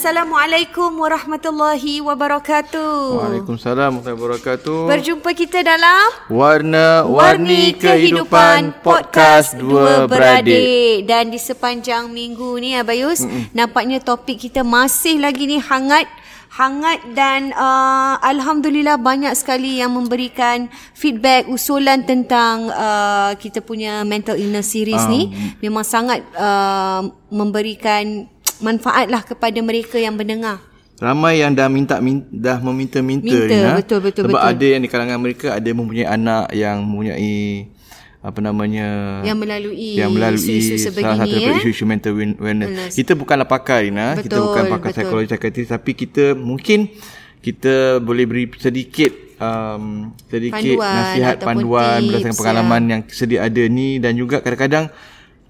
[0.00, 3.20] Assalamualaikum warahmatullahi wabarakatuh.
[3.20, 4.88] Waalaikumsalam warahmatullahi wabarakatuh.
[4.88, 11.04] Berjumpa kita dalam Warna-warni kehidupan podcast dua beradik.
[11.04, 13.52] Dan di sepanjang minggu ni Abayus, Mm-mm.
[13.52, 16.08] nampaknya topik kita masih lagi ni hangat
[16.50, 20.66] hangat dan uh, alhamdulillah banyak sekali yang memberikan
[20.98, 25.12] feedback usulan tentang uh, kita punya mental illness series um.
[25.14, 25.30] ni
[25.62, 28.26] memang sangat uh, memberikan
[28.60, 30.60] manfaatlah kepada mereka yang mendengar.
[31.00, 31.96] Ramai yang dah minta
[32.28, 33.72] dah meminta-minta Minta, ni ha?
[33.80, 34.52] betul, betul, sebab betul.
[34.52, 37.72] ada yang di kalangan mereka ada mempunyai anak yang mempunyai
[38.20, 38.88] apa namanya
[39.24, 42.92] yang melalui yang melalui isu-isu salah satu sebegini, isu-isu mental wellness.
[42.92, 45.00] Kita bukanlah pakar Rina, Betul, kita bukan pakar betul.
[45.00, 46.92] psikologi psikiatri tapi kita mungkin
[47.40, 53.96] kita boleh beri sedikit um, sedikit Panduan nasihat panduan berdasarkan pengalaman yang sedia ada ni
[53.96, 54.92] dan juga kadang-kadang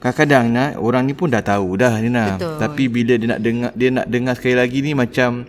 [0.00, 2.56] kadang-kadang nah orang ni pun dah tahu dah ni nah Betul.
[2.56, 5.44] tapi bila dia nak dengar dia nak dengar sekali lagi ni macam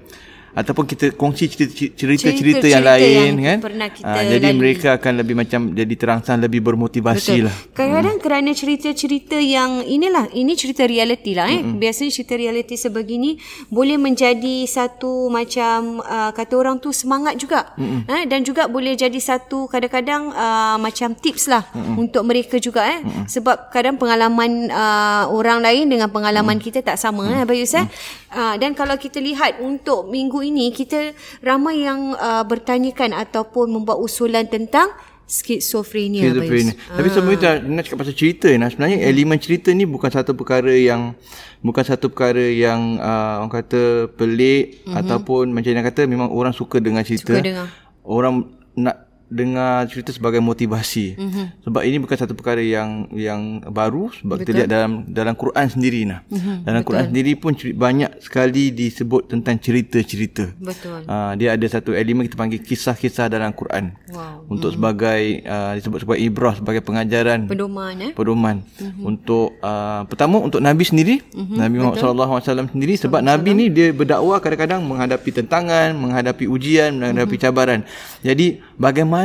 [0.52, 4.60] ataupun kita kongsi cerita-cerita cerita yang lain yang kan pernah kita Ah, jadi lalui.
[4.60, 7.48] mereka akan lebih macam jadi terangsang lebih bermotivasi Betul.
[7.48, 8.26] lah Kadang-kadang hmm.
[8.28, 11.64] kerana cerita-cerita yang inilah, ini cerita realiti lah eh.
[11.64, 11.80] Hmm.
[11.80, 13.40] Biasanya cerita realiti sebegini
[13.72, 17.72] boleh menjadi satu macam uh, kata orang tu semangat juga.
[17.80, 18.04] Hmm.
[18.06, 21.96] Eh, dan juga boleh jadi satu kadang-kadang uh, macam tips lah hmm.
[21.96, 23.00] untuk mereka juga eh.
[23.00, 23.26] Hmm.
[23.26, 26.66] Sebab kadang pengalaman uh, orang lain dengan pengalaman hmm.
[26.68, 27.42] kita tak sama hmm.
[27.42, 27.88] eh Bayus eh.
[28.32, 31.14] Uh, dan kalau kita lihat untuk minggu ini kita
[31.46, 34.90] ramai yang uh, bertanyakan ataupun membuat usulan tentang
[35.32, 36.28] skizofrenia.
[36.28, 36.76] Schizophrenia.
[36.92, 39.10] Tapi sebelum itu nak cakap pasal cerita nah sebenarnya hmm.
[39.10, 41.16] elemen cerita ni bukan satu perkara yang
[41.64, 45.00] bukan satu perkara yang uh, orang kata pelik hmm.
[45.00, 47.38] ataupun macam yang kata memang orang suka dengar cerita.
[47.38, 47.68] Suka dengar.
[48.04, 51.16] Orang nak dengar cerita sebagai motivasi.
[51.16, 51.46] Mm-hmm.
[51.64, 54.44] Sebab ini bukan satu perkara yang yang baru sebab Betul.
[54.44, 56.20] kita lihat dalam dalam Quran sendiri nah.
[56.28, 56.56] Mm-hmm.
[56.68, 56.88] Dalam Betul.
[56.92, 60.52] Quran sendiri pun banyak sekali disebut tentang cerita-cerita.
[60.60, 61.08] Betul.
[61.08, 63.96] Uh, dia ada satu elemen kita panggil kisah-kisah dalam Quran.
[64.12, 64.52] Wow.
[64.52, 64.76] Untuk mm-hmm.
[64.76, 68.12] sebagai uh, disebut sebagai ibrah sebagai pengajaran Pedoman eh.
[68.12, 69.04] pedoman mm-hmm.
[69.08, 71.58] untuk uh, pertama untuk nabi sendiri mm-hmm.
[71.58, 76.46] Nabi Muhammad sallallahu alaihi wasallam sendiri sebab nabi ni dia berdakwah kadang-kadang menghadapi tentangan, menghadapi
[76.50, 77.46] ujian, menghadapi mm-hmm.
[77.48, 77.80] cabaran.
[78.26, 79.21] Jadi bagaimana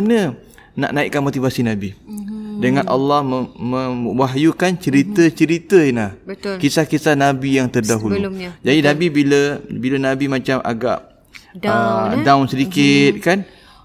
[0.77, 1.97] nak naikkan motivasi nabi?
[1.97, 2.35] Mm-hmm.
[2.57, 3.53] Dengan Allah mem-
[4.17, 6.17] mewahyukan cerita-cerita Ina.
[6.25, 6.57] Betul.
[6.57, 8.17] Kisah-kisah nabi yang terdahulu.
[8.17, 8.57] Sebelumnya.
[8.65, 8.89] Jadi Betul.
[8.93, 10.99] nabi bila bila nabi macam agak
[11.57, 12.25] Down, uh, eh?
[12.25, 13.25] down sedikit mm-hmm.
[13.25, 13.39] kan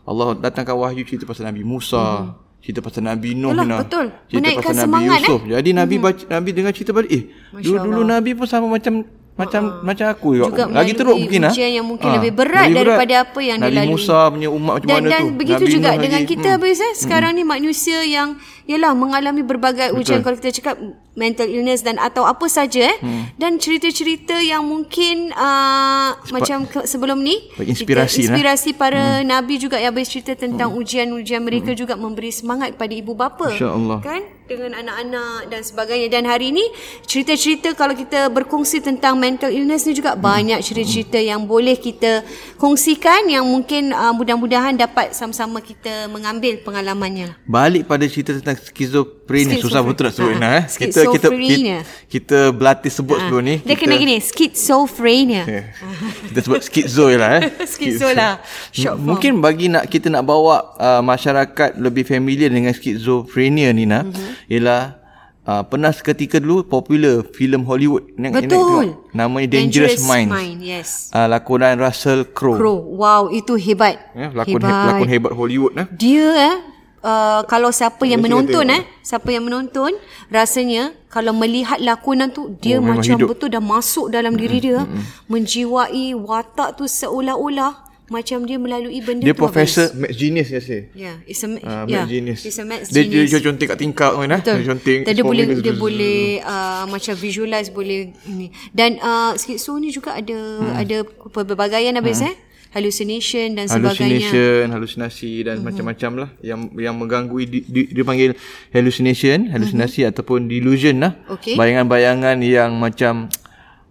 [0.04, 2.60] Allah datangkan wahyu cerita pasal Nabi Musa, mm-hmm.
[2.60, 4.06] cerita pasal Nabi Nuh Yalah, betul.
[4.28, 5.40] Cerita Menaikkan pasal Nabi semangat, Yusuf.
[5.40, 5.50] eh?
[5.56, 7.24] Jadi Nabi baca Nabi dengar cerita balik, eh
[7.64, 9.08] dulu dulu Nabi pun sama macam
[9.42, 10.46] macam uh, macam aku juga.
[10.48, 11.52] Juga Lagi teruk mungkin ah.
[11.52, 13.94] ujian yang mungkin Ah, lebih berat lebih daripada apa yang dia Nabi lalui.
[13.98, 15.36] Musa punya umat macam dan, mana dan tu.
[15.36, 16.32] begitu Nabi juga Nuh dengan lagi.
[16.32, 16.58] kita hmm.
[16.62, 16.94] Abis, eh?
[16.96, 18.30] sekarang ni manusia yang
[18.64, 20.76] yalah mengalami berbagai ujian kalau kita cakap
[21.12, 23.28] mental illness dan atau apa saja eh Hmm.
[23.36, 27.82] dan cerita-cerita yang mungkin uh, macam ke, sebelum ni inspirasi
[28.24, 28.38] kita, lah.
[28.38, 29.28] inspirasi para hmm.
[29.28, 34.00] nabi juga yang habis cerita tentang ujian-ujian mereka juga memberi semangat pada ibu bapa InsyaAllah.
[34.00, 36.66] kan dengan anak-anak dan sebagainya dan hari ini
[37.08, 42.28] cerita-cerita kalau kita berkongsi tentang mental illness ni juga banyak cerita-cerita yang boleh kita
[42.60, 47.40] kongsikan yang mungkin uh, mudah-mudahan dapat sama-sama kita mengambil pengalamannya.
[47.48, 49.64] Balik pada cerita tentang skizofrenia.
[49.64, 50.64] Susah betul nak sebut Ha, eh.
[50.66, 51.76] Kita kita kita,
[52.10, 53.56] kita berlatih sebut sebelum ni.
[53.62, 55.44] Dia kita, kena gini, schizophrenia.
[55.46, 55.66] Eh,
[56.34, 57.44] kita sebut skizo lah eh.
[57.72, 58.42] Skizo lah,
[58.74, 59.08] short form.
[59.16, 64.12] Mungkin bagi nak kita nak bawa uh, masyarakat lebih familiar dengan skizofrenia ni nak Mhm.
[64.12, 64.41] mm-hmm.
[64.48, 64.98] Ialah
[65.44, 68.50] uh, pernah seketika dulu popular filem Hollywood nak Betul.
[68.50, 69.12] tengok?
[69.12, 70.32] namanya Dangerous, Minds.
[70.32, 70.90] Mind, yes.
[71.12, 72.58] Uh, lakonan Russell Crowe.
[72.58, 72.78] Crow.
[72.98, 74.00] Wow, itu hebat.
[74.14, 74.86] Ya, lakon hebat.
[74.88, 75.88] lakon hebat Hollywood eh.
[75.92, 76.56] Dia eh
[77.02, 79.94] uh, kalau siapa yang menonton eh, siapa yang menonton
[80.30, 83.36] rasanya kalau melihat lakonan tu dia Oh, macam hidup.
[83.36, 84.88] betul dah masuk dalam diri dia,
[85.28, 89.40] menjiwai watak tu seolah-olah macam dia melalui benda Dia tu.
[89.40, 90.84] profesor Max Genius ya saya.
[90.92, 92.40] Ya, yeah, it's a Ah, yeah, Max Genius.
[92.44, 93.32] It's a dia, Genius.
[93.32, 94.42] Dia, dia conting kat tingkap kan eh.
[94.44, 95.08] Dia.
[95.08, 98.52] Dan dia boleh formula- dia boleh uh, macam visualize boleh ni.
[98.76, 100.76] Dan uh, schizo ni juga ada hmm.
[100.76, 100.98] ada
[101.32, 102.30] pelbagaian habis hmm.
[102.30, 102.36] eh
[102.72, 104.32] hallucination dan sebagainya.
[104.32, 105.68] Hallucination, halusinasi dan mm-hmm.
[105.68, 108.32] macam-macam lah yang yang mengganggu di, di, dia panggil
[108.72, 110.12] hallucination, halusinasi mm-hmm.
[110.16, 111.20] ataupun delusion lah.
[111.36, 111.60] Okey.
[111.60, 113.28] Bayangan-bayangan yang macam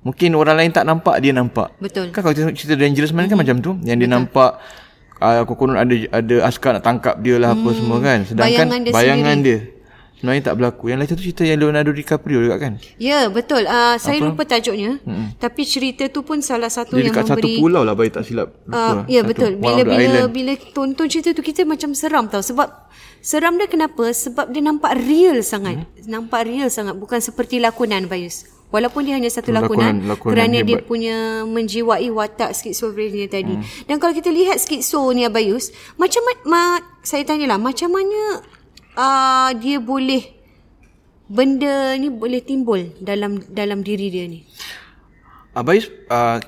[0.01, 1.73] mungkin orang lain tak nampak dia nampak.
[1.77, 2.13] Betul.
[2.13, 3.33] Kan kalau cerita, cerita dangerous man mm-hmm.
[3.33, 4.51] kan macam tu yang dia nampak
[5.21, 7.57] uh, konon ada ada askar nak tangkap dia lah mm.
[7.61, 8.19] apa semua kan.
[8.25, 9.59] Sedangkan Bayangan dia bayangan sendiri.
[9.61, 9.79] dia
[10.21, 10.93] sebenarnya tak berlaku.
[10.93, 12.77] Yang lain satu cerita yang Leonardo DiCaprio juga kan.
[13.01, 13.65] Ya, betul.
[13.65, 15.01] Uh, saya lupa tajuknya.
[15.01, 15.33] Hmm.
[15.41, 18.29] Tapi cerita tu pun salah satu Dia yang dekat memberi satu pulau lah bagi tak
[18.29, 18.53] silap.
[18.69, 19.31] Lupa Uh, ya Satu.
[19.33, 19.53] betul.
[19.57, 22.69] One Bila bila tonton cerita tu kita macam seram tau sebab
[23.25, 24.13] seram dia kenapa?
[24.13, 25.81] Sebab dia nampak real sangat.
[25.81, 26.05] Hmm.
[26.05, 28.45] Nampak real sangat bukan seperti lakonan Bayus.
[28.71, 30.67] Walaupun dia hanya satu lakonan, lakonan, lakonan kerana hebat.
[30.67, 33.91] dia punya menjiwai watak skizofrenia tadi hmm.
[33.91, 38.47] dan kalau kita lihat skizo ni Abayus macam ma, saya tanyalah macam mana
[38.95, 40.39] uh, dia boleh
[41.31, 44.47] benda ni boleh timbul dalam dalam diri dia ni
[45.51, 46.39] Abayus uh,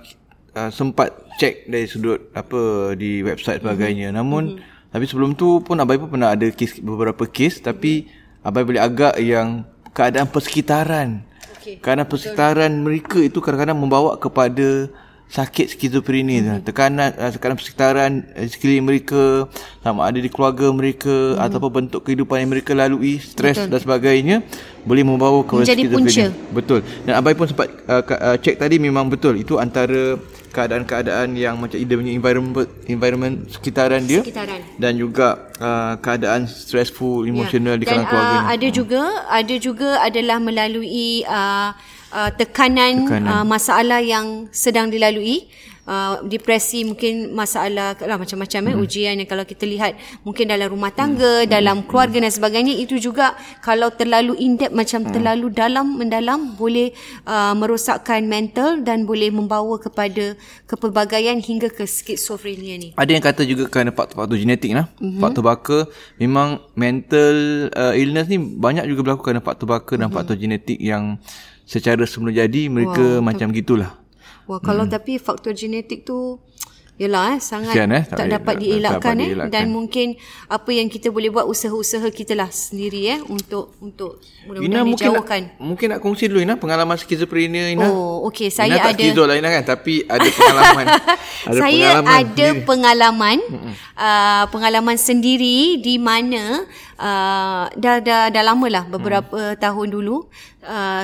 [0.55, 1.11] uh, sempat
[1.43, 4.17] cek dari sudut apa di website sebagainya hmm.
[4.17, 4.95] namun hmm.
[4.95, 8.07] tapi sebelum tu pun Abai pun pernah ada kes, beberapa kes tapi
[8.47, 11.32] Abai boleh agak yang keadaan persekitaran
[11.63, 11.79] Okay.
[11.79, 14.91] Kerana persekitaran mereka itu kadang-kadang membawa kepada
[15.31, 16.43] sakit skizofrenia.
[16.43, 16.67] Mm-hmm.
[16.67, 19.47] tekanan uh, tekanan persekitaran uh, sekeliling mereka
[19.81, 21.45] sama ada di keluarga mereka mm-hmm.
[21.47, 24.45] ataupun bentuk kehidupan yang mereka lalui stres dan sebagainya
[24.85, 26.35] boleh membawa kepada skizofrenia.
[26.51, 26.83] betul.
[27.07, 29.39] Dan abai pun sempat uh, uh, cek tadi memang betul.
[29.39, 30.19] Itu antara
[30.53, 34.61] keadaan-keadaan yang macam dia punya environment environment sekitaran dia sekitaran.
[34.77, 37.81] dan juga uh, keadaan stressful emotional ya.
[37.81, 38.37] di kalangan keluarga.
[38.37, 39.03] Uh, ada juga
[39.33, 41.73] ada juga adalah melalui uh,
[42.13, 43.33] uh, tekanan, tekanan.
[43.33, 45.49] Uh, masalah yang sedang dilalui
[45.87, 48.79] uh, depresi mungkin masalah lah macam-macam eh, hmm.
[48.79, 51.49] eh ujian yang kalau kita lihat mungkin dalam rumah tangga hmm.
[51.51, 55.13] dalam keluarga dan sebagainya itu juga kalau terlalu in depth macam hmm.
[55.13, 56.95] terlalu dalam mendalam boleh
[57.27, 63.43] uh, merosakkan mental dan boleh membawa kepada kepelbagaian hingga ke skizofrenia ni ada yang kata
[63.47, 65.19] juga kerana faktor-faktor genetik lah hmm.
[65.19, 65.79] faktor baka
[66.19, 70.17] memang mental uh, illness ni banyak juga berlaku kerana faktor baka dan hmm.
[70.17, 71.19] faktor genetik yang
[71.63, 74.02] secara sebelum jadi mereka wow, macam gitulah
[74.53, 74.93] Wah, kalau hmm.
[74.93, 76.37] tapi faktor genetik tu
[77.01, 78.05] Yalah eh, sangat Sian, eh?
[78.05, 79.49] tak, tak dapat dielakkan eh dielakkan.
[79.49, 80.13] dan mungkin
[80.45, 85.41] apa yang kita boleh buat usaha-usaha kita lah sendiri eh untuk untuk mudah-mudahan mungkin dijauhkan.
[85.57, 87.89] Nak, mungkin nak kongsi dulu Ina pengalaman skizofrenia Ina.
[87.89, 90.85] Oh, okey saya Ina tak ada skizo lah Ina kan tapi ada pengalaman.
[91.49, 92.67] ada saya pengalaman ada sendiri.
[92.69, 93.39] pengalaman
[93.97, 96.69] uh, pengalaman sendiri di mana
[97.01, 99.59] uh, dah dah dah lamalah beberapa hmm.
[99.59, 100.29] tahun dulu
[100.69, 101.03] uh,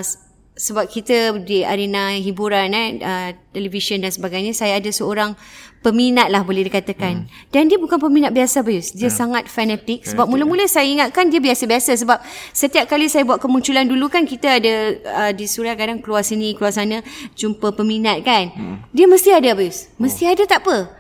[0.59, 5.39] sebab kita di arena hiburan eh uh, televisyen dan sebagainya saya ada seorang
[5.79, 7.55] peminat lah boleh dikatakan hmm.
[7.55, 9.15] dan dia bukan peminat biasa Bayus dia hmm.
[9.15, 12.19] sangat fanatik sebab mula-mula saya ingatkan dia biasa-biasa sebab
[12.51, 14.75] setiap kali saya buat kemunculan dulu kan kita ada
[15.07, 17.07] uh, di suria kadang keluar sini keluar sana
[17.39, 18.91] jumpa peminat kan hmm.
[18.91, 20.35] dia mesti ada Bayus mesti oh.
[20.35, 20.98] ada tak apa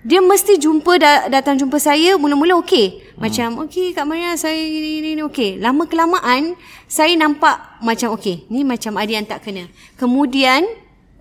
[0.00, 0.96] dia mesti jumpa
[1.28, 3.20] datang jumpa saya mula-mula okey hmm.
[3.20, 6.56] macam okey Kak Maria saya ni ni, ni okey lama kelamaan
[6.88, 9.68] saya nampak macam okey ni macam ada yang tak kena
[10.00, 10.64] kemudian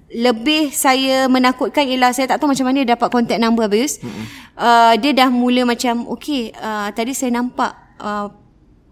[0.09, 4.25] lebih saya menakutkan ialah saya tak tahu macam mana dapat contact number habis hmm.
[4.55, 8.31] uh, dia dah mula macam okey uh, tadi saya nampak uh,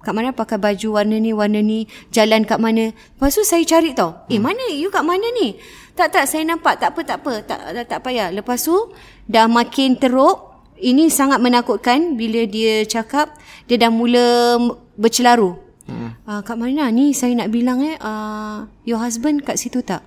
[0.07, 1.83] Kak Maria pakai baju warna ni warna ni
[2.15, 4.43] jalan kat mana lepas tu saya cari tau eh hmm.
[4.47, 5.59] mana you kat mana ni
[5.97, 8.29] tak tak saya nampak tak apa tak apa tak tak, tak payah.
[8.29, 8.77] Lepas tu
[9.25, 10.45] dah makin teruk.
[10.77, 13.33] Ini sangat menakutkan bila dia cakap
[13.65, 14.61] dia dah mula
[14.93, 15.57] bercelaru.
[15.89, 16.13] Hmm.
[16.21, 20.05] Uh, Kak Marina ni saya nak bilang eh uh, your husband kat situ tak?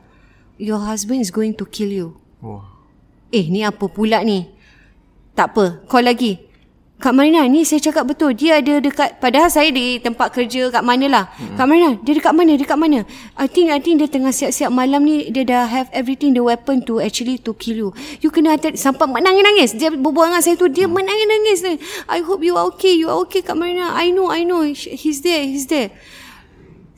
[0.62, 2.08] Your husband is going to kill you.
[2.38, 2.62] Oh.
[3.34, 4.46] Eh ni apa pula ni?
[5.34, 6.38] Tak apa, call lagi.
[7.00, 8.36] Kak Marina ni saya cakap betul.
[8.36, 11.56] Dia ada dekat padahal saya di tempat kerja kat mana lah hmm.
[11.56, 12.52] Kak Marina dia dekat mana?
[12.60, 13.08] Dekat mana?
[13.40, 14.68] I think I think dia tengah siap-siap.
[14.68, 17.90] Malam ni dia dah have everything the weapon to actually to kill you.
[18.20, 19.80] You kena hati sampai menangis-nangis.
[19.80, 20.92] Dia berbual dengan saya tu dia hmm.
[20.92, 21.58] menangis-nangis
[22.04, 22.92] I hope you are okay.
[22.92, 23.96] You are okay Kak Marina.
[23.96, 24.60] I know I know.
[24.68, 25.96] He's there he's there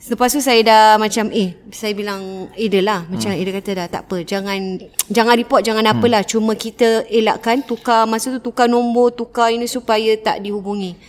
[0.03, 3.39] Lepas tu saya dah macam eh saya bilang eh dia lah macam hmm.
[3.39, 4.59] dia kata dah tak apa jangan
[5.07, 5.95] jangan report jangan hmm.
[5.95, 10.99] apalah cuma kita elakkan tukar masa tu tukar nombor tukar ini supaya tak dihubungi.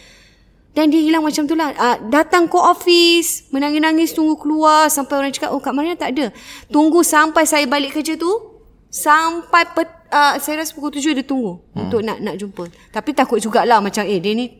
[0.75, 1.71] Dan dia hilang macam tu lah.
[1.71, 6.35] Uh, datang ke office, menangis-nangis tunggu keluar sampai orang cakap, oh Kak Maria tak ada.
[6.67, 8.27] Tunggu sampai saya balik kerja tu,
[8.91, 11.79] sampai pet, uh, saya rasa pukul tujuh dia tunggu hmm.
[11.79, 12.67] untuk nak nak jumpa.
[12.91, 14.51] Tapi takut jugalah macam eh dia ni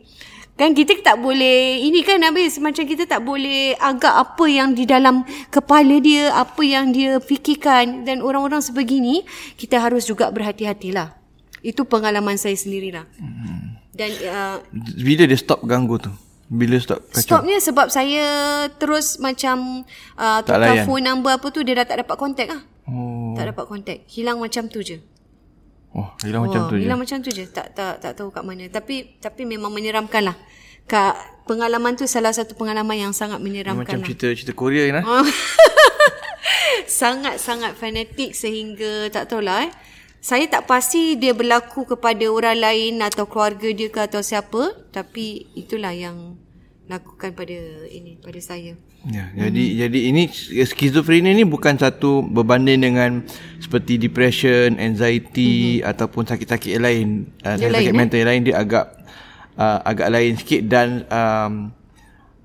[0.55, 4.87] Kan kita tak boleh ini kan habis macam kita tak boleh agak apa yang di
[4.87, 9.27] dalam kepala dia, apa yang dia fikirkan dan orang-orang sebegini
[9.59, 11.11] kita harus juga berhati-hatilah.
[11.59, 13.03] Itu pengalaman saya sendirilah.
[13.19, 13.83] Hmm.
[13.91, 14.57] Dan uh,
[14.95, 16.11] bila dia stop ganggu tu?
[16.47, 17.43] Bila stop kacau?
[17.43, 18.25] Stopnya sebab saya
[18.79, 19.83] terus macam
[20.15, 22.61] uh, tukar phone number apa tu dia dah tak dapat contact lah.
[22.87, 23.35] Oh.
[23.35, 24.07] Tak dapat contact.
[24.07, 25.03] Hilang macam tu je.
[25.95, 26.83] Oh, hilang oh, macam tu hilang je.
[26.83, 27.45] Hilang macam tu je.
[27.47, 28.67] Tak tak tak tahu kat mana.
[28.67, 30.37] Tapi tapi memang menyeramkan lah.
[30.85, 34.07] Kak pengalaman tu salah satu pengalaman yang sangat menyeramkan macam lah.
[34.11, 35.01] cerita cerita Korea ni.
[35.01, 35.23] Oh.
[37.01, 39.71] sangat sangat fanatik sehingga tak tahulah eh.
[40.19, 44.73] Saya tak pasti dia berlaku kepada orang lain atau keluarga dia ke atau siapa.
[44.91, 46.35] Tapi itulah yang
[46.85, 47.57] lakukan pada
[47.89, 48.77] ini pada saya.
[49.05, 49.37] Ya, hmm.
[49.37, 50.23] jadi jadi ini
[50.65, 53.25] skizofrenia ni bukan satu berbanding dengan
[53.57, 55.89] seperti depression, anxiety hmm.
[55.89, 57.07] ataupun sakit-sakit yang lain.
[57.41, 58.21] Uh, sakit-sakit lain, mental eh?
[58.21, 58.85] yang lain dia agak
[59.57, 61.53] uh, agak lain sikit dan um,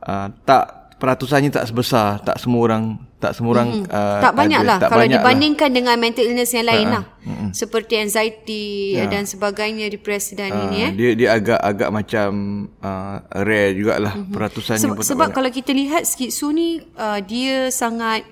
[0.04, 2.85] uh, tak peratusannya tak sebesar, tak semua orang
[3.21, 3.92] tak semua orang Mm-mm.
[3.92, 4.69] uh, tak banyak ada.
[4.73, 5.25] lah tak kalau banyak lah.
[5.28, 7.50] dibandingkan dengan mental illness yang lain lah Mm-mm.
[7.52, 12.30] seperti anxiety dan sebagainya depresi dan ini eh Uh, dia dia agak agak macam
[12.80, 14.33] uh, rare jugalah mm-hmm.
[14.33, 15.37] peratusannya sebab, pun tak sebab banyak.
[15.37, 18.25] kalau kita lihat skitsu ni uh, dia sangat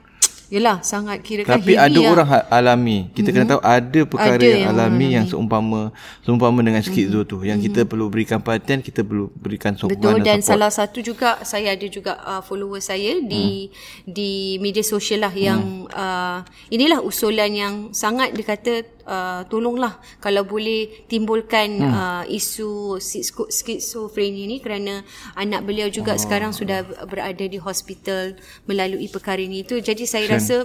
[0.48, 2.08] Yelah sangat kira kan Tapi ada lah.
[2.08, 3.12] orang ha- alami.
[3.12, 3.36] Kita mm-hmm.
[3.36, 5.92] kena tahu ada perkara Ada yang, yang alami yang seumpama
[6.24, 7.28] seumpama dengan skizo mm-hmm.
[7.28, 7.38] tu.
[7.44, 7.90] Yang kita Mm-hmm.
[7.92, 10.50] perlu berikan perhatian, kita perlu berikan sokongan Betul dan support.
[10.56, 14.08] salah satu juga saya ada juga uh, follower saya di hmm.
[14.08, 15.92] di media sosial lah yang hmm.
[15.92, 16.40] uh,
[16.72, 18.72] inilah usulan yang sangat dia kata
[19.08, 21.90] uh, tolonglah kalau boleh timbulkan hmm.
[21.90, 25.02] uh, isu skizo- skizofrenia ni kerana
[25.34, 26.20] anak beliau juga oh.
[26.20, 28.36] sekarang sudah berada di hospital
[28.68, 30.34] melalui perkara ini itu jadi saya Sen.
[30.36, 30.56] rasa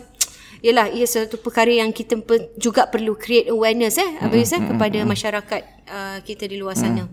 [0.63, 4.63] Yalah, ia satu perkara yang kita pe- juga perlu create awareness eh, Abang Yus, eh
[4.63, 7.03] kepada masyarakat uh, kita di luar sana.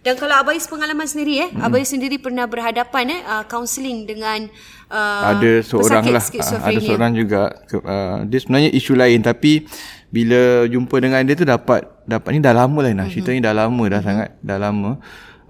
[0.00, 1.60] Dan kalau Abayus pengalaman sendiri eh, hmm.
[1.60, 4.48] Abayus sendiri pernah berhadapan eh uh, counselling dengan
[4.88, 7.40] uh, ada seorang pesakit lah ah, ada seorang juga
[7.78, 9.68] uh, dia sebenarnya isu lain tapi
[10.10, 13.12] bila jumpa dengan dia tu dapat dapat ni dah lama lah nah mm-hmm.
[13.14, 14.06] cerita ni dah lama dah mm-hmm.
[14.06, 14.90] sangat dah lama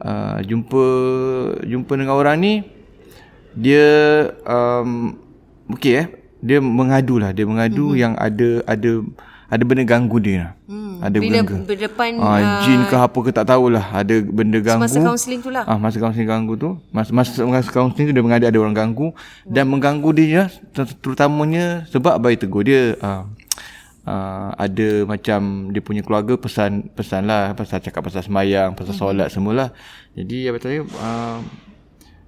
[0.05, 0.85] uh, jumpa
[1.64, 2.52] jumpa dengan orang ni
[3.57, 3.88] dia
[4.45, 5.17] um,
[5.75, 6.07] okey eh
[6.40, 8.02] dia mengadu lah dia mengadu mm-hmm.
[8.05, 8.93] yang ada ada
[9.50, 10.52] ada benda ganggu dia lah.
[10.71, 11.02] Hmm.
[11.02, 14.87] Ada Bila benda berdepan ah, uh, jin ke apa ke tak tahulah ada benda ganggu
[14.87, 15.64] Semasa kaunseling tu lah.
[15.67, 19.11] Ah masa kaunseling ganggu tu, masa masa, masa kaunseling tu dia mengada ada orang ganggu
[19.11, 19.50] hmm.
[19.50, 23.26] dan mengganggu dia ter- terutamanya sebab bayi tegur dia ah
[24.11, 29.02] uh, ada macam dia punya keluarga pesan pesan lah pasal cakap pasal semayang, pasal hmm.
[29.07, 29.71] solat semualah.
[30.19, 31.38] Jadi apa tadi uh,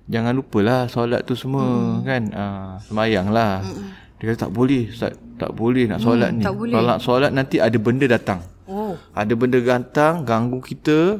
[0.07, 2.07] jangan lupalah solat tu semua hmm.
[2.07, 2.23] kan.
[2.31, 3.67] Uh, semayang lah.
[3.67, 3.91] Hmm.
[4.23, 6.71] Dia kata tak boleh Ustaz Tak boleh nak solat Hmm, ni tak boleh.
[6.79, 8.39] Kalau nak solat nanti ada benda datang
[8.71, 8.95] Oh.
[9.19, 11.19] Ada benda datang Ganggu kita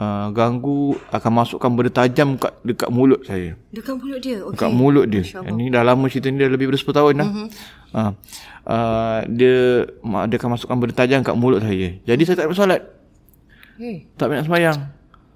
[0.00, 3.54] uh, Ganggu Akan masukkan benda tajam Dekat, dekat mulut saya.
[3.70, 4.36] Dekat mulut dia.
[4.42, 4.52] Okey.
[4.56, 5.22] Dekat mulut dia.
[5.22, 7.28] Ini dah lama cerita ni Dah lebih dari 10 tahun dah.
[7.28, 7.46] Mhm.
[7.92, 8.12] uh,
[8.64, 12.00] uh, Dia Dia akan masukkan benda tajam Kat mulut saya.
[12.08, 12.80] Jadi saya tak nak solat.
[13.76, 14.08] Hey.
[14.16, 14.78] Tak nak semayang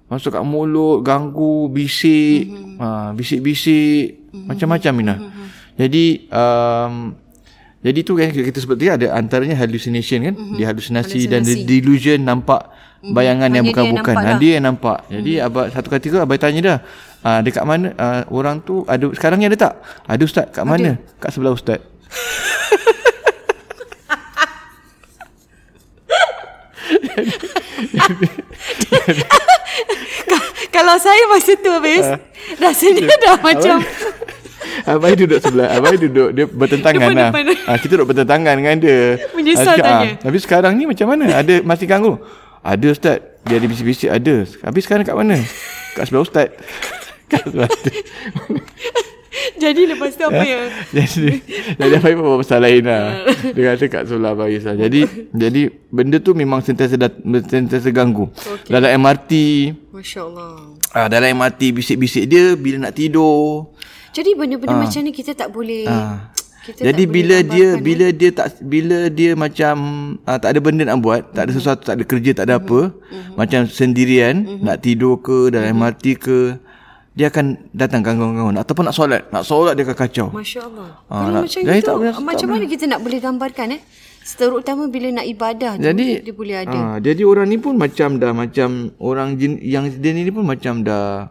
[0.09, 2.49] Masuk kat mulut Ganggu Bisik.
[2.49, 2.81] Mhm.
[2.81, 4.33] uh, Bisik-bisik.
[4.35, 5.15] Macam-macam Mina
[5.77, 7.24] Jadi um,
[7.85, 10.35] Jadi tu kan kita sebut tadi ada antaranya hallucination kan.
[10.35, 10.57] Mm-hmm.
[10.57, 11.69] Dia halusinasi, dan Halusinasi.
[11.69, 12.63] delusion nampak
[13.05, 14.01] bayangan Hanya yang dia bukan-bukan.
[14.09, 14.39] nampak Ha, lah.
[14.41, 14.99] dia yang nampak.
[15.07, 16.79] Jadi abang satu ketika abang tanya dah,
[17.21, 19.75] ah, dekat mana ah, orang tu ada sekarang ni ada tak?
[20.09, 20.47] Ada ustaz.
[20.49, 20.97] Kat mana?
[21.21, 21.85] Kat sebelah ustaz.
[30.71, 32.19] Kalau saya masa tu habis, Ah.
[32.61, 33.77] rasanya dah macam
[34.85, 37.67] Abai duduk sebelah Abai duduk Dia bertentangan lah Depan-depan.
[37.67, 38.99] ha, Kita duduk bertentangan dengan dia
[39.33, 40.09] Menyesal Ah, cakap, tanya.
[40.11, 42.15] ah, Tapi sekarang ni macam mana Ada masih ganggu
[42.61, 45.37] Ada ustaz Dia ada bisik-bisik Ada Habis sekarang kat mana
[45.93, 46.49] Kat sebelah ustaz
[47.31, 47.95] Kat sebelah ustaz
[49.55, 51.43] jadi lepas tu apa yang jadi
[51.75, 53.23] jadi apa pun pasal lain lah.
[53.51, 54.75] Dia kata kat sebelah Abai lah.
[54.77, 58.31] Jadi jadi benda tu memang sentiasa dat, sentiasa ganggu.
[58.31, 58.71] Okay.
[58.71, 59.33] Dalam MRT
[59.91, 60.79] Masya-Allah.
[60.91, 63.75] ah, dalam MRT bisik-bisik dia bila nak tidur.
[64.15, 66.31] Jadi benda-benda macam ni kita tak boleh Ah.
[66.65, 69.75] kita Jadi tak bila boleh dia bila dia tak bila dia macam
[70.23, 71.59] uh, tak ada benda nak buat, tak ada Mhm.
[71.61, 72.81] sesuatu, tak ada kerja, tak ada apa,
[73.35, 74.59] macam sendirian, Mhm.
[74.63, 76.57] nak tidur ke dalam MRT ke,
[77.13, 79.23] dia akan datang gangguan-gangguan ataupun nak solat.
[79.29, 80.27] Nak solat dia akan kacau.
[80.33, 80.89] Masya-Allah.
[81.05, 83.83] Ah, Kalau nak- macam itu tak boleh- tak macam mana kita nak boleh gambarkan eh?
[84.25, 86.73] Terutama bila nak ibadah tu Jadi dia boleh ada.
[86.73, 90.81] ah, jadi orang ni pun macam dah macam orang jin, yang dia ni pun macam
[90.81, 91.29] dah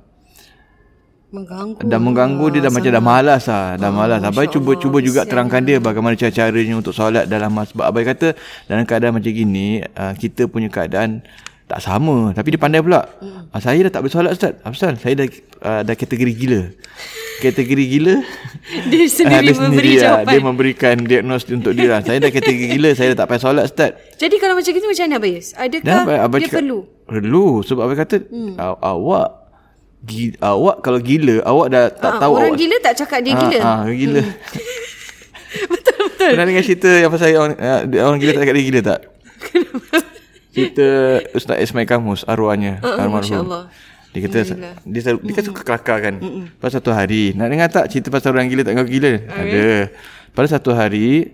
[1.33, 1.81] mengganggu.
[1.81, 5.65] dah mengganggu dia dah macam dah malas lah dah malas abai cuba cuba juga terangkan
[5.65, 8.37] dia bagaimana cara caranya untuk solat dalam masa sebab abai kata
[8.69, 11.25] dalam keadaan macam gini uh, kita punya keadaan
[11.65, 13.49] tak sama tapi dia pandai pula hmm.
[13.49, 15.27] uh, saya dah tak boleh solat ustaz apa pasal saya dah
[15.65, 16.61] uh, dah kategori gila
[17.41, 18.15] kategori gila
[18.93, 20.29] dia ah, sendiri dia memberi sendiri, ah, jawapan.
[20.29, 22.01] dia memberikan diagnos untuk dia lah.
[22.05, 25.03] saya dah kategori gila saya dah tak payah solat ustaz Jadi kalau macam itu macam
[25.09, 25.47] mana Abayus?
[25.57, 25.97] Adakah
[26.29, 26.79] abai dia cakap, perlu?
[27.09, 28.53] perlu sebab abai kata hmm.
[28.79, 29.42] awak
[30.03, 33.33] Gila, awak kalau gila awak dah tak Ah, tahu orang awak gila tak cakap dia
[33.39, 33.59] gila.
[33.63, 34.21] Ah, ah gila.
[35.71, 36.29] betul betul.
[36.35, 38.99] Pernah dengar cerita yang pasal orang, uh, orang gila tak cakap dia gila tak?
[40.53, 40.87] cerita
[41.33, 43.25] Ustaz Ismail Kamus arwahnya Uh, uh, almarhum.
[43.25, 43.63] Masya-Allah.
[44.13, 44.39] Dia kata
[44.85, 46.15] dia selalu, dia kan suka kelakar kan.
[46.61, 49.13] Pada satu hari nak dengar tak cerita pasal orang gila tak ngaku gila?
[49.25, 49.89] Ada.
[50.37, 51.33] Pada satu hari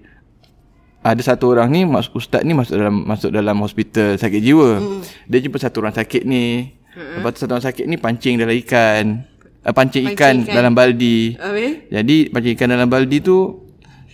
[0.99, 1.83] ada satu orang ni
[2.15, 4.79] ustaz ni masuk dalam masuk dalam hospital sakit jiwa.
[5.27, 6.78] Dia jumpa satu orang sakit ni.
[6.99, 9.23] Lepas tu satu orang sakit ni pancing dalam ikan.
[9.59, 10.55] Uh, pancing, ikan, ikan.
[10.55, 11.35] dalam baldi.
[11.35, 11.87] Habis?
[11.91, 13.37] Jadi pancing ikan dalam baldi tu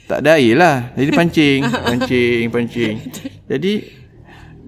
[0.06, 0.94] tak ada air lah.
[0.94, 2.96] Jadi pancing, pancing, pancing.
[3.51, 3.74] Jadi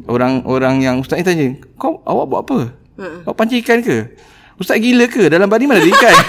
[0.10, 1.46] orang orang yang ustaz ni tanya,
[1.78, 2.60] "Kau awak buat apa?"
[2.98, 3.06] Ha.
[3.30, 3.98] Awak pancing ikan ke?
[4.58, 5.30] Ustaz gila ke?
[5.30, 6.16] Dalam badi mana ada ikan?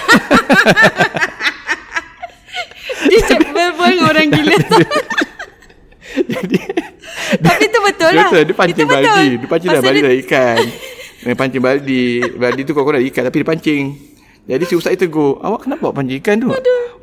[3.09, 4.55] Dia berbual dengan orang gila
[7.41, 9.27] Tapi itu betul lah Betul, dia pancing baldi.
[9.39, 10.57] Dia pancing dalam baldi dah ikan.
[11.23, 12.23] Dia pancing baldi.
[12.35, 13.83] Baldi tu kau-kau dah ikan tapi dia pancing.
[14.49, 16.49] Jadi si ustaz itu tegur, awak kenapa pancing ikan tu?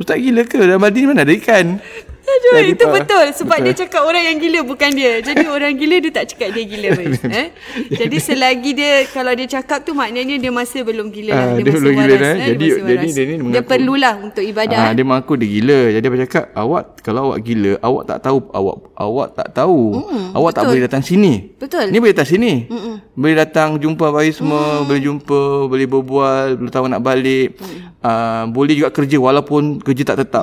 [0.01, 0.59] Ustaz gila ke?
[0.59, 1.79] Dalam baldi ni mana ada ikan?
[2.27, 3.65] Aduh, Jadi itu tak- betul sebab betul.
[3.65, 5.13] dia cakap orang yang gila bukan dia.
[5.21, 6.89] Jadi orang gila dia tak cakap dia gila
[7.33, 7.49] eh.
[7.89, 11.39] Jadi selagi dia kalau dia cakap tu maknanya dia masih belum gila lah.
[11.39, 12.47] Ah, Dia, dia masih belum gila waras, dah, eh.
[12.47, 13.15] jadi- masih jadi waras.
[13.15, 14.77] dia ni dia mengaku- perlulah untuk ibadah.
[14.77, 14.93] Ah, eh.
[14.93, 15.81] dia mengaku dia gila.
[15.93, 19.81] Jadi dia cakap, awak kalau awak gila, awak tak tahu awak awak tak tahu.
[19.97, 20.69] Mm, awak tak betul.
[20.69, 21.33] boleh datang sini.
[21.57, 21.85] Betul.
[21.89, 22.53] Ni boleh datang sini.
[22.67, 22.95] Mm-mm.
[23.13, 27.55] Boleh datang jumpa bayi semua, boleh jumpa, boleh berbual, belum tahu nak balik.
[28.01, 30.43] Ah, boleh juga kerja walaupun kerja tak tetap.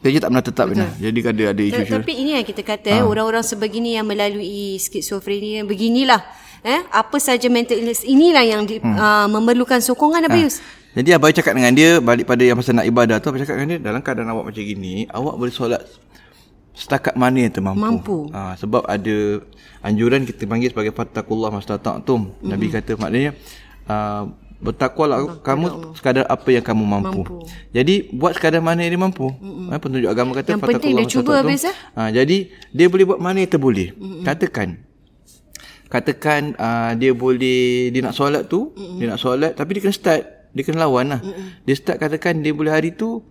[0.00, 0.90] Kerja tak pernah tetap benar.
[0.96, 1.92] Jadi ada ada isu-isu.
[2.00, 2.96] Tapi ini yang kita kata Ah.
[3.00, 6.24] eh, orang-orang sebegini yang melalui skizofrenia beginilah
[6.60, 8.96] eh apa saja mental illness inilah yang di, Hmm.
[8.96, 10.60] uh, memerlukan sokongan apa Yus?
[10.90, 13.76] Jadi abai cakap dengan dia balik pada yang pasal nak ibadah tu abai cakap dengan
[13.76, 15.80] dia dalam keadaan awak macam gini awak boleh solat
[16.72, 17.80] setakat mana yang termampu.
[17.80, 18.18] Mampu.
[18.32, 19.16] Ha, sebab ada
[19.80, 22.20] anjuran kita panggil sebagai fattakullah mastata'tum.
[22.32, 22.48] Mm-hmm.
[22.48, 23.30] Nabi kata maknanya
[23.86, 24.24] uh,
[24.60, 27.24] bertakwalah kamu sekadar apa yang kamu mampu.
[27.24, 27.48] Mampu.
[27.72, 29.32] Jadi buat sekadar mana yang dia mampu.
[29.32, 29.66] Mm-hmm.
[29.72, 31.76] Ha, petunjuk agama kata Yang penting dia cuba habis, eh?
[31.96, 33.96] Ha, jadi dia boleh buat mana yang terboleh.
[33.96, 34.24] Mm-hmm.
[34.28, 34.68] Katakan
[35.90, 38.98] katakan uh, dia boleh dia nak solat tu, mm-hmm.
[39.02, 40.22] dia nak solat tapi dia kena start,
[40.54, 41.20] dia kena lawan lah.
[41.24, 41.66] Mm-hmm.
[41.66, 43.24] Dia start katakan dia boleh hari tu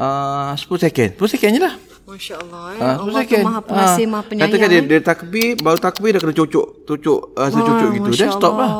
[0.00, 1.10] uh, 10 second.
[1.20, 1.74] 10 second je lah.
[2.04, 2.80] Masya-Allah eh.
[2.84, 3.40] Ah, Allah 10 tu.
[3.40, 4.52] Maha Pengasih, Ah, Maha Penyayang.
[4.52, 4.84] Katakan dia, eh.
[4.84, 8.10] dia takbir, baru takbir dah kena cocok, cocok uh, secucuk gitu.
[8.12, 8.68] Then stop Allah.
[8.68, 8.72] lah.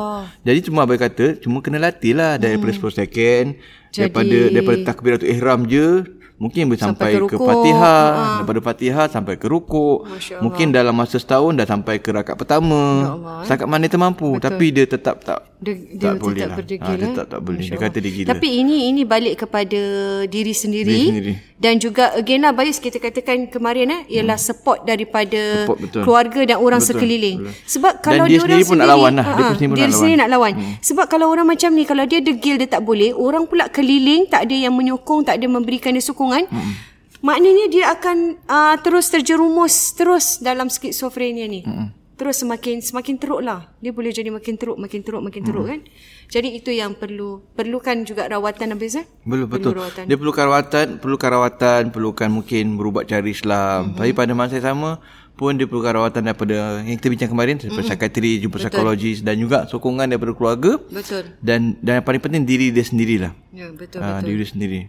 [0.45, 3.57] Jadi cuma abang kata, cuma kena latih lah daripada 10 second.
[3.89, 6.05] Daripada Jadi- daripada takbiratul ihram je,
[6.35, 7.41] mungkin boleh Sampai sampai, ke ke.
[7.41, 8.35] Fatihah, Ah.
[8.37, 10.03] daripada Fatihah sampai ke rukuk.
[10.37, 12.81] Mungkin dalam masa setahun dah sampai ke rakaat pertama.
[13.09, 13.45] Allah, eh.
[13.45, 16.57] Setakat mana termampu, tapi dia tetap tak dia, dia tak boleh tetap lah.
[16.57, 17.13] berdegil Ah, dia eh.
[17.13, 17.63] tak tak boleh.
[17.63, 18.27] Dia kata dia gila.
[18.29, 19.81] Tapi ini ini balik kepada
[20.25, 21.33] diri sendiri, Diri sendiri.
[21.55, 26.01] dan juga again lah Bayus kita katakan kemarin eh ialah support daripada Support, betul.
[26.03, 27.37] keluarga dan orang Betul, sekeliling.
[27.41, 27.63] betul.
[27.65, 29.25] Sebab Dan kalau dia dia orang sendiri pun nak lawan lah.
[29.25, 30.19] Dia ah, pun ah, sendiri pun dia nak sendiri lawan.
[30.19, 30.53] nak lawan.
[30.81, 34.45] Sebab kalau orang macam ni kalau dia degil dia tak boleh, orang pula keliling tak
[34.45, 36.24] ada yang menyokong, tak ada memberikan dia sokongan.
[37.25, 41.65] Maknanya dia akan uh, terus terjerumus terus dalam skizofrenia ni.
[42.15, 43.75] Terus semakin semakin teruk lah.
[43.83, 45.79] Dia boleh jadi makin teruk, makin teruk, makin teruk kan.
[46.31, 49.05] Jadi itu yang perlu perlukan juga rawatan habis eh.
[49.27, 49.73] Belum Perlu betul.
[49.75, 50.03] rawatan.
[50.07, 53.91] Dia perlukan rawatan, perlukan rawatan, perlukan mungkin berubat cara Islam.
[53.91, 53.97] Mm-hmm.
[53.99, 55.03] Tapi pada masa yang sama
[55.35, 57.99] pun dia perlukan rawatan daripada yang kita bincang kemarin daripada mm-hmm.
[57.99, 61.35] psikiatri, jumpa psikologis dan juga sokongan daripada keluarga Betul.
[61.43, 63.35] dan dan yang paling penting diri dia sendirilah.
[63.51, 64.31] Ya, betul Ha, betul.
[64.31, 64.79] diri dia sendiri.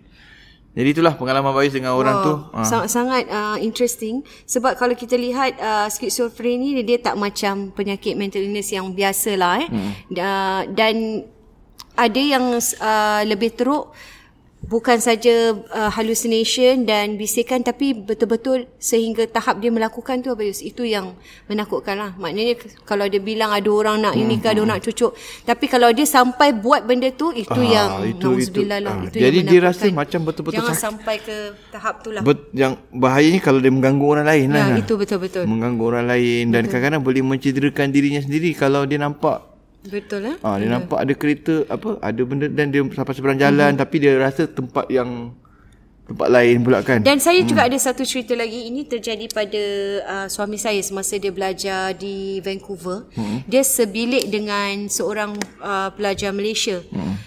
[0.76, 2.34] Jadi itulah pengalaman Bayus dengan orang tu.
[2.52, 2.60] Ha.
[2.68, 8.44] Sangat-sangat uh, interesting sebab kalau kita lihat uh, skizofrenia dia, dia tak macam penyakit mental
[8.44, 9.68] illness yang biasa lah eh.
[9.72, 9.90] Hmm.
[10.12, 11.24] Uh, dan
[11.96, 13.96] ada yang uh, lebih teruk
[14.66, 20.82] bukan saja uh, hallucination dan bisikan tapi betul-betul sehingga tahap dia melakukan tu Abayus itu
[20.82, 21.14] yang
[21.46, 25.14] menakutkan lah maknanya kalau dia bilang ada orang nak ini ke ada orang nak cucuk
[25.42, 28.60] tapi kalau dia sampai buat benda tu itu Ah, yang itu- itu.
[28.62, 30.82] lah Ah, itu jadi yang dia rasa macam betul-betul jangan sakit.
[30.82, 31.36] sampai ke
[31.70, 34.66] tahap tu lah Bet, yang bahayanya kalau dia mengganggu orang lain lah.
[34.68, 35.46] Ya, itu betul-betul.
[35.46, 39.55] Mengganggu orang lain dan kadang-kadang boleh mencederakan dirinya sendiri kalau dia nampak
[39.86, 40.36] Betul eh?
[40.42, 43.80] Ah, dia nampak ada kereta apa, ada benda dan dia sampai seberang jalan Mhm.
[43.80, 45.32] tapi dia rasa tempat yang
[46.06, 47.02] tempat lain pula kan.
[47.02, 49.64] Dan saya juga ada satu cerita lagi ini terjadi pada
[50.06, 53.10] uh, suami saya semasa dia belajar di Vancouver.
[53.18, 53.42] Hmm.
[53.50, 56.78] Dia sebilik dengan seorang uh, pelajar Malaysia.
[56.94, 57.18] Hmm.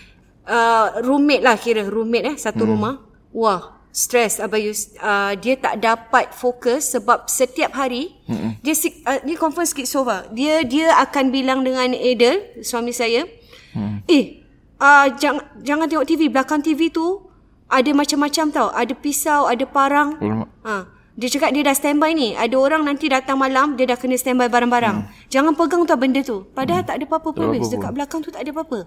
[0.50, 2.72] Uh, roommate lah kira roommate eh satu hmm.
[2.72, 2.96] rumah.
[3.36, 4.94] Wah, stres Abayus.
[5.02, 8.62] Uh, dia tak dapat fokus sebab setiap hari hmm.
[8.62, 8.74] dia
[9.06, 10.30] uh, dia confirm skizofrenia.
[10.34, 13.26] Dia dia akan bilang dengan Adel, suami saya,
[13.74, 14.06] hmm.
[14.08, 14.46] "Eh,
[14.80, 17.30] uh, jangan jangan tengok TV, belakang TV tu
[17.70, 18.68] ada macam-macam tau.
[18.74, 20.18] Ada pisau, ada parang.
[20.18, 20.50] Alamak.
[20.66, 20.76] Ha.
[21.20, 22.32] Dia cakap dia dah standby ni.
[22.32, 24.98] Ada orang nanti datang malam, dia dah kena standby barang-barang.
[25.04, 25.28] Hmm.
[25.30, 26.48] Jangan pegang tu benda tu.
[26.56, 26.90] Padahal hmm.
[26.90, 27.46] tak ada apa-apa pun.
[27.52, 28.80] Apa-apa Dekat belakang tu tak ada apa-apa.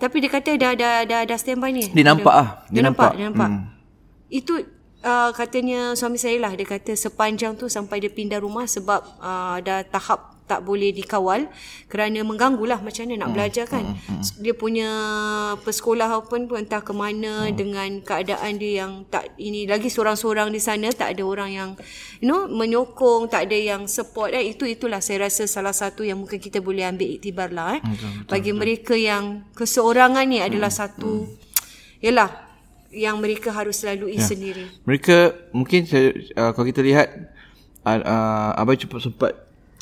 [0.00, 1.84] Tapi dia kata dah dah dah, dah standby ni.
[1.92, 2.48] Dia nampak ah.
[2.72, 3.12] Dia, Dia nampak.
[3.12, 3.12] nampak.
[3.14, 3.50] Dia nampak.
[3.52, 3.73] Hmm.
[4.34, 4.58] Itu
[5.06, 6.50] uh, katanya suami saya lah.
[6.58, 11.48] Dia kata sepanjang tu sampai dia pindah rumah sebab uh, dah tahap tak boleh dikawal
[11.88, 13.36] kerana mengganggu lah macam mana nak Hmm.
[13.40, 13.96] belajar kan.
[14.44, 14.90] Dia punya
[15.64, 20.60] persekolahan pun pun entah ke mana dengan keadaan dia yang tak ini lagi seorang-seorang di
[20.60, 21.70] sana tak ada orang yang
[22.20, 24.52] you know menyokong tak ada yang support eh.
[24.52, 27.82] Itu itulah saya rasa salah satu yang mungkin kita boleh ambil iktibar lah eh.
[28.28, 31.24] Bagi mereka yang keseorangan ni adalah satu
[32.04, 32.43] yalah
[32.94, 37.10] yang mereka harus lalui sendiri Mereka mungkin uh, kalau kita lihat
[37.82, 39.32] uh, uh, Abai cepat sempat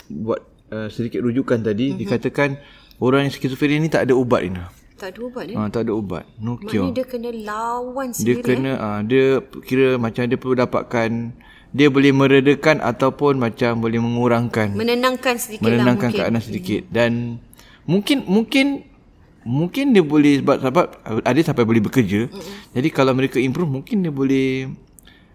[0.09, 2.01] buat uh, sedikit rujukan tadi mm-hmm.
[2.01, 2.57] dikatakan
[2.99, 4.73] orang yang skizofrenia ni tak ada ubat Ina.
[4.97, 5.59] Tak ada ubat eh.
[5.59, 6.23] Ah, tak ada ubat.
[6.39, 6.87] No cure.
[6.87, 8.39] Maknanya dia kena lawan Dia sendiri.
[8.39, 8.45] eh.
[8.47, 9.27] kena ah, dia
[9.67, 11.11] kira macam dia perlu dapatkan
[11.73, 16.23] dia boleh meredakan ataupun macam boleh mengurangkan Menenangkan sedikit menenangkan lah mungkin.
[16.23, 17.13] keadaan sedikit dan
[17.89, 18.67] mungkin mungkin
[19.43, 20.85] mungkin dia boleh sebab sebab
[21.23, 22.31] ada sampai boleh bekerja.
[22.31, 22.75] Mm-hmm.
[22.79, 24.71] Jadi kalau mereka improve mungkin dia boleh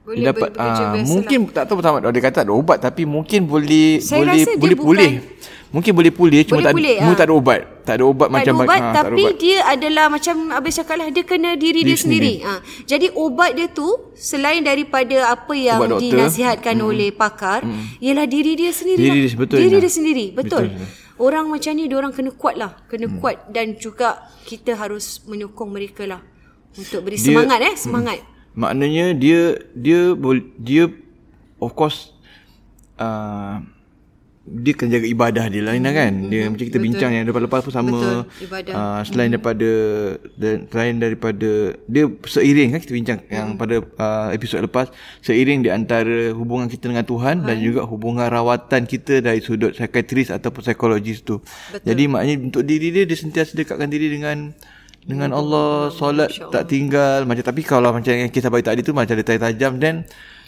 [0.08, 3.04] Boleh dia dapat bekerja ah, biasa mungkin tak tahu sama dia kata ada ubat tapi
[3.04, 5.12] mungkin boleh Saya boleh rasa dia boleh pulih.
[5.68, 7.18] Mungkin boleh pulih cuma Boleh tak pulih, cuma ah.
[7.20, 7.62] tak ada ubat.
[7.84, 9.36] Tak ada ubat tak macam ada ubat ah, tak ada tapi ubat.
[9.36, 12.34] dia adalah macam Abis cakap lah dia kena diri dia, Diri sendiri.
[12.48, 12.54] Ha.
[12.88, 16.08] Jadi obat dia tu selain daripada apa yang Ubat doktor.
[16.08, 16.88] dinasihatkan mm.
[16.88, 18.00] oleh pakar mm.
[18.00, 19.00] ialah diri dia sendiri.
[19.04, 19.28] Diri lah.
[19.28, 20.26] dia, betul, Diri dia sendiri.
[20.32, 20.66] Betul.
[20.72, 22.78] Betul, Orang macam ni orang kena kuat lah.
[22.86, 23.18] Kena mm.
[23.18, 26.22] kuat dan juga kita harus menyokong mereka lah
[26.78, 28.18] untuk beri Dia- semangat eh semangat.
[28.58, 30.18] Maknanya dia dia
[30.58, 30.84] dia
[31.62, 32.14] of course
[32.98, 33.62] uh,
[34.48, 36.32] dia kena jaga ibadah dia lah Ina kan.
[36.32, 38.74] Dia macam kita bincang yang lepas-lepas pun sama Betul, ibadah.
[38.74, 39.72] uh, selain daripada
[40.40, 41.52] dan selain daripada
[41.86, 44.88] dia seiring kan kita bincang yang pada uh, episod lepas
[45.20, 50.32] seiring di antara hubungan kita dengan Tuhan dan juga hubungan rawatan kita dari sudut psikiatris
[50.32, 51.44] ataupun psikologis tu.
[51.84, 54.56] Jadi maknanya untuk diri dia dia sentiasa dekatkan diri dengan
[55.08, 59.16] dengan Allah solat tak tinggal macam tapi kalau macam yang kisah bayi tadi tu macam
[59.16, 60.04] dia tajam dan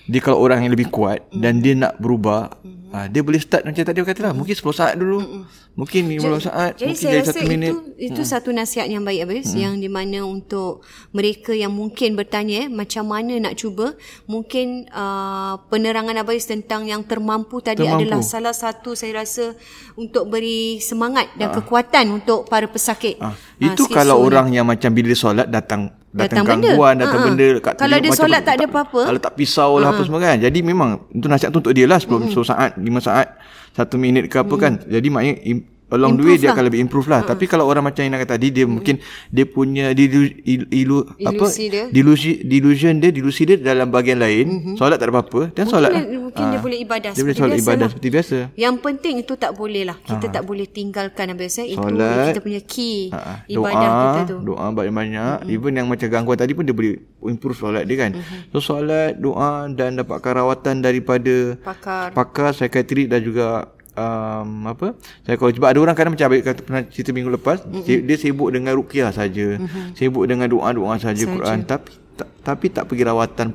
[0.09, 2.49] dia kalau orang yang lebih kuat dan dia nak berubah
[2.89, 4.33] ah, dia boleh start macam tadi aku kata lah.
[4.33, 5.45] Mungkin 10 saat dulu
[5.77, 7.71] mungkin 15 saat Jadi mungkin saya jadi rasa 1 minit.
[7.71, 7.77] itu
[8.11, 9.59] itu satu nasihat yang baik Abis hmm.
[9.61, 10.83] yang di mana untuk
[11.15, 13.95] mereka yang mungkin bertanya eh, macam mana nak cuba
[14.27, 18.09] mungkin uh, penerangan Abis tentang yang termampu tadi Termampu.
[18.09, 19.55] adalah salah satu saya rasa
[19.95, 23.21] untuk beri semangat dan kekuatan untuk para pesakit.
[23.21, 26.69] Ah, itu skizo kalau orang yang macam bila solat datang datang, Datang benda.
[26.73, 27.27] gangguan, datang Ha, ha.
[27.29, 29.01] benda kat Kalau dia macam solat tak ada apa-apa.
[29.05, 30.37] Kalau tak pisau lah apa semua kan.
[30.37, 33.27] Jadi memang itu nasihat tu untuk dia lah 10, 10 saat, 5 saat,
[33.77, 34.73] 1 minit ke apa kan.
[34.81, 35.35] Jadi maknanya
[35.89, 36.53] along the way Improve dia lah.
[36.53, 37.21] akan lebih improve lah.
[37.23, 38.95] Tapi kalau orang macam yang nak kata tadi dia mungkin
[39.27, 41.85] dia punya dilu, ilu, ilu, apa Ilusi dia.
[41.87, 44.45] delusi delusion dia delusi dia dalam bahagian lain.
[44.75, 45.49] Solat tak ada apa-apa.
[45.51, 46.21] Dan solat dia- Mhm.
[46.23, 47.89] mungkin dia ah, boleh ibadah Dia boleh solat biasa ibadah lah.
[47.89, 48.37] seperti biasa.
[48.55, 49.97] Yang penting itu tak boleh lah.
[49.99, 51.67] Kita tak boleh tinggalkan Abis eh.
[51.69, 52.25] Itu Solat.
[52.27, 53.09] kita punya key
[53.47, 54.37] ibadah doa, kita tu.
[54.45, 55.37] Doa banyak-banyak.
[55.41, 55.53] Mm-hmm.
[55.53, 58.11] Even yang macam gangguan tadi pun dia boleh improve solat dia kan.
[58.13, 58.51] Mm-hmm.
[58.51, 62.13] So solat, doa dan dapatkan rawatan daripada Pakar.
[62.13, 64.95] pakar psikiatrik dan juga um, apa
[65.27, 68.07] psikologi sebab ada orang kadang macam Abang kata pernah cerita minggu lepas mm-hmm.
[68.07, 69.85] dia sibuk dengan ruqyah saja mm-hmm.
[69.99, 73.49] sibuk dengan doa-doa saja Quran tapi tak, tapi tak pergi rawatan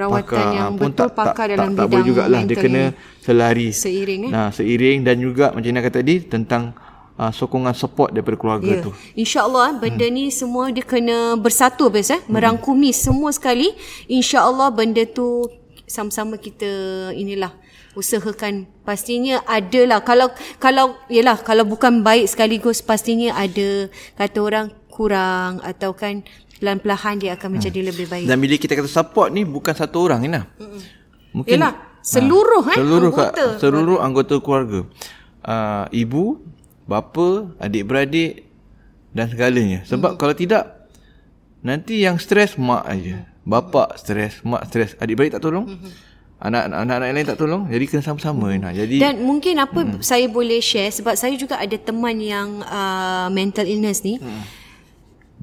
[0.00, 2.56] Rawatan yang Ah, pun betul tak, pakar tak, dalam tak, tak boleh bidang jugalah dia
[2.56, 2.82] kena
[3.20, 4.30] selari Seiring, eh?
[4.32, 6.72] nah seiring dan juga macam Ina kata tadi tentang
[7.20, 8.80] uh, sokongan support daripada keluarga Ya.
[8.80, 12.20] tu InsyaAllah eh, benda ni semua dia kena bersatu habis eh.
[12.32, 13.76] Merangkumi semua sekali.
[14.08, 15.44] InsyaAllah benda tu
[15.84, 16.70] sama-sama kita
[17.12, 17.52] inilah
[17.98, 20.30] usahakan pastinya adalah kalau
[20.62, 26.22] kalau yalah kalau bukan baik sekaligus pastinya ada kata orang kurang atau kan
[26.60, 28.28] pelan-pelan dia akan menjadi lebih baik.
[28.28, 30.44] Dan bila kita kata support ni bukan satu orang Ina.
[31.32, 31.72] Mungkin Yalah,
[32.04, 34.80] seluruh, eh, seluruh anggota Ka, seluruh anggota keluarga.
[35.40, 36.36] Uh, ibu,
[36.84, 38.44] bapa, adik-beradik
[39.16, 39.80] dan segalanya.
[39.88, 40.84] Sebab kalau tidak
[41.64, 43.24] nanti yang stres mak aja.
[43.40, 45.64] Bapa stres, mak stres, adik-beradik tak tolong.
[45.64, 46.09] Anak
[46.40, 47.62] anak-anak lain tak tolong.
[47.68, 48.72] Jadi kena sama-sama Ina.
[48.72, 50.00] Jadi Dan mungkin apa hmm.
[50.00, 54.16] saya boleh share sebab saya juga ada teman yang uh, mental illness ni.
[54.16, 54.42] Hmm.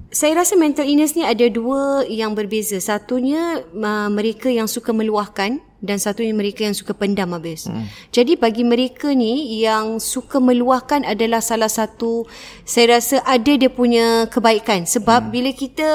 [0.10, 2.82] Saya rasa mental illness ni ada dua yang berbeza.
[2.82, 7.70] Satunya uh, mereka yang suka meluahkan dan satunya mereka yang suka pendam habis.
[7.70, 7.86] Hmm.
[8.10, 12.26] Jadi bagi mereka ni yang suka meluahkan adalah salah satu
[12.66, 15.32] saya rasa ada dia punya kebaikan sebab hmm.
[15.32, 15.90] bila kita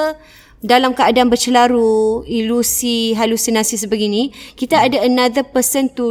[0.63, 6.07] dalam keadaan bercelaru, ilusi, halusinasi sebegini, kita ada another person to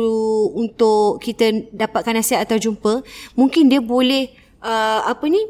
[0.53, 3.01] untuk kita dapatkan nasihat atau jumpa,
[3.33, 4.29] mungkin dia boleh
[4.61, 5.41] uh, apa ni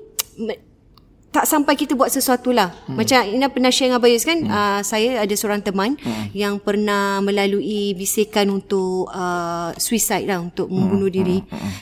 [1.33, 2.77] tak sampai kita buat sesuatu lah.
[2.85, 3.01] Hmm.
[3.01, 4.53] Macam Ina pernah share dengan Bayus kan, hmm.
[4.53, 6.37] uh, saya ada seorang teman hmm.
[6.37, 11.19] yang pernah melalui bisikan untuk uh, suicide lah, untuk membunuh Hmm.
[11.19, 11.39] diri.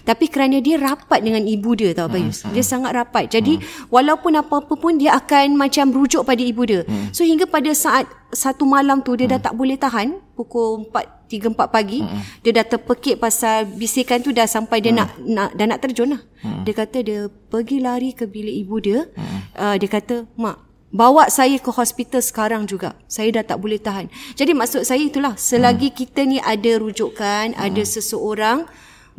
[0.06, 2.46] Tapi kerana dia rapat dengan ibu dia tau Bayus.
[2.54, 3.26] Dia sangat rapat.
[3.28, 3.58] Jadi
[3.90, 6.86] walaupun apa-apa pun dia akan macam rujuk pada ibu dia.
[7.10, 11.54] So hingga pada saat satu malam tu dia dah tak boleh tahan pukul 4 3
[11.54, 12.42] 4 pagi mm.
[12.42, 14.98] dia dah terpekik pasal bisikan tu dah sampai dia mm.
[14.98, 16.22] nak nak dah nak terjun lah.
[16.42, 16.62] Mm.
[16.66, 19.06] Dia kata dia pergi lari ke bilik ibu dia.
[19.14, 19.38] Mm.
[19.54, 20.56] Uh, dia kata, "Mak,
[20.90, 22.98] bawa saya ke hospital sekarang juga.
[23.06, 25.96] Saya dah tak boleh tahan." Jadi maksud saya itulah, selagi mm.
[25.96, 27.62] kita ni ada rujukan, mm.
[27.62, 28.66] ada seseorang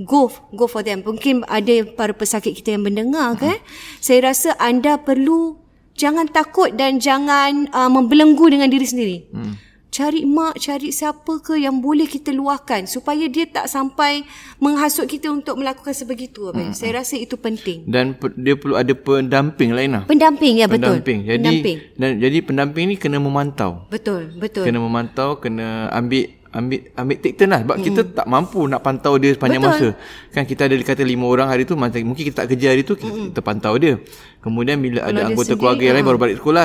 [0.01, 1.05] go go for them.
[1.07, 3.57] Mungkin ada para pesakit kita yang mendengar kan.
[4.03, 5.61] Saya rasa anda perlu
[5.95, 9.17] jangan takut dan jangan uh, membelenggu dengan diri sendiri.
[9.29, 9.53] Hmm.
[9.91, 14.23] Cari mak, cari siapa ke yang boleh kita luahkan supaya dia tak sampai
[14.57, 16.49] menghasut kita untuk melakukan sebegitu.
[16.49, 16.71] Hmm.
[16.71, 17.83] Saya rasa itu penting.
[17.85, 20.03] Dan pe- dia perlu ada pendamping lain lah.
[20.07, 21.03] Pendamping, ya betul.
[21.03, 21.19] Pendamping.
[21.27, 21.77] Jadi, pendamping.
[21.99, 23.85] Dan, jadi pendamping ni kena memantau.
[23.91, 24.63] Betul, betul.
[24.63, 27.85] Kena memantau, kena ambil ambil ambil take turn lah sebab hmm.
[27.87, 29.95] kita tak mampu nak pantau dia sepanjang Betul.
[29.95, 32.99] masa kan kita ada kata lima orang hari tu mungkin kita tak kerja hari tu
[32.99, 33.27] kita, hmm.
[33.31, 33.95] kita pantau dia
[34.43, 36.63] kemudian bila Kalau ada anggota sendiri, keluarga yang lain baru balik sekolah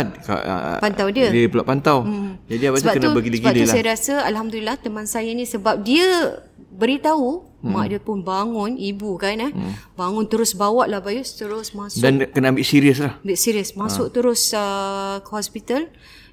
[0.83, 2.31] pantau dia dia pula pantau hmm.
[2.51, 5.75] jadi apa tu kena bergila-gila lah sebab tu saya rasa Alhamdulillah teman saya ni sebab
[5.87, 6.43] dia
[6.77, 7.71] beritahu hmm.
[7.71, 9.95] mak dia pun bangun ibu kan eh hmm.
[9.95, 14.11] bangun terus bawa lah Bayus terus masuk dan kena ambil serius lah ambil serius masuk
[14.11, 14.13] ha.
[14.13, 15.87] terus uh, ke hospital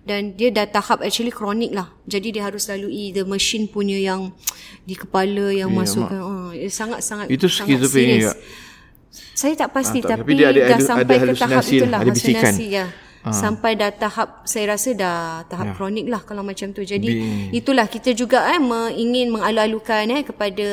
[0.03, 1.87] dan dia dah tahap actually kronik lah.
[2.03, 4.35] Jadi dia harus lalui the machine punya yang
[4.89, 6.19] di kepala yang yeah, masukkan.
[6.19, 8.35] Uh, sangat-sangat Itu sangat serius.
[9.33, 11.99] Saya tak pasti ah, tapi, tapi dia ada, dah ada, sampai ada ke tahap itulah
[12.01, 12.85] ada halusinasi ya.
[13.23, 13.31] Ha.
[13.31, 15.73] Sampai dah tahap saya rasa dah tahap ya.
[15.79, 16.83] kronik lah kalau macam tu.
[16.83, 17.55] Jadi Bi.
[17.55, 18.59] itulah kita juga eh
[18.99, 20.67] ingin mengalu-alukan eh kepada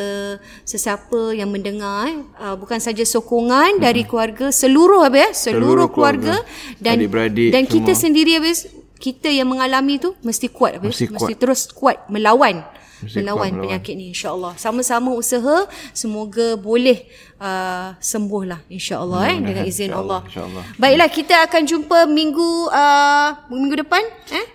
[0.66, 3.82] sesiapa yang mendengar eh uh, bukan saja sokongan hmm.
[3.86, 6.96] dari keluarga seluruh habis eh seluruh, seluruh keluarga, keluarga dan
[7.54, 7.74] dan semua.
[7.78, 11.16] kita sendiri habis kita yang mengalami tu mesti kuat mesti, kuat.
[11.16, 12.60] mesti terus kuat melawan
[13.00, 15.64] mesti melawan kuat penyakit ni insyaallah sama-sama usaha
[15.96, 17.08] semoga boleh
[17.40, 20.20] uh, sembuh lah insyaallah hmm, eh dengan izin insya Allah.
[20.20, 24.04] Allah baiklah kita akan jumpa minggu uh, minggu depan
[24.36, 24.46] eh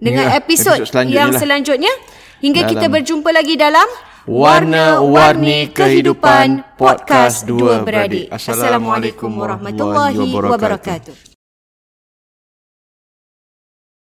[0.00, 1.40] dengan Yalah, episod, episod selanjutnya yang lah.
[1.40, 1.92] selanjutnya
[2.40, 2.72] hingga dalam.
[2.72, 3.88] kita berjumpa lagi dalam
[4.26, 8.26] Warna-warni kehidupan podcast dua beradik.
[8.26, 11.25] Assalamualaikum warahmatullahi wabarakatuh.